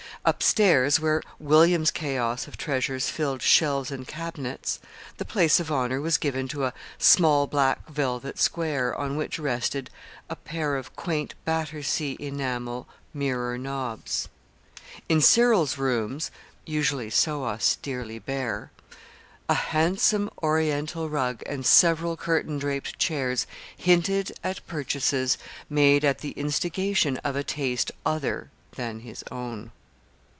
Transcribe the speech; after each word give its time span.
Up 0.23 0.43
stairs, 0.43 0.99
where 0.99 1.23
William's 1.39 1.89
chaos 1.89 2.47
of 2.47 2.55
treasures 2.55 3.09
filled 3.09 3.41
shelves 3.41 3.89
and 3.89 4.07
cabinets, 4.07 4.79
the 5.17 5.25
place 5.25 5.59
of 5.59 5.71
honor 5.71 5.99
was 5.99 6.19
given 6.19 6.47
to 6.49 6.65
a 6.65 6.75
small 6.99 7.47
black 7.47 7.89
velvet 7.89 8.37
square 8.37 8.95
on 8.95 9.15
which 9.17 9.39
rested 9.39 9.89
a 10.29 10.35
pair 10.35 10.75
of 10.75 10.95
quaint 10.95 11.33
Battersea 11.43 12.15
enamel 12.19 12.87
mirror 13.15 13.57
knobs. 13.57 14.29
In 15.09 15.21
Cyril's 15.21 15.79
rooms 15.79 16.29
usually 16.67 17.09
so 17.09 17.43
austerely 17.43 18.19
bare 18.19 18.69
a 19.49 19.55
handsome 19.55 20.29
Oriental 20.43 21.09
rug 21.09 21.41
and 21.47 21.65
several 21.65 22.15
curtain 22.15 22.59
draped 22.59 22.99
chairs 22.99 23.47
hinted 23.75 24.31
at 24.43 24.63
purchases 24.67 25.39
made 25.67 26.05
at 26.05 26.19
the 26.19 26.31
instigation 26.33 27.17
of 27.23 27.35
a 27.35 27.43
taste 27.43 27.89
other 28.05 28.51
than 28.75 28.99
his 28.99 29.23
own. 29.31 29.71